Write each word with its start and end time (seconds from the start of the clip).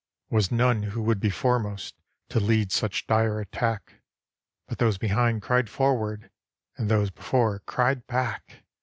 Was 0.31 0.51
none 0.51 0.81
who 0.81 1.03
would 1.03 1.19
be 1.19 1.29
foremost 1.29 1.93
To 2.29 2.39
lead 2.39 2.71
such 2.71 3.05
dire 3.05 3.39
attack: 3.39 4.01
But 4.65 4.79
those 4.79 4.97
behind 4.97 5.43
cried 5.43 5.69
"Forward!" 5.69 6.31
And 6.75 6.89
those 6.89 7.11
before 7.11 7.59
cried 7.67 8.07
"Back!" 8.07 8.63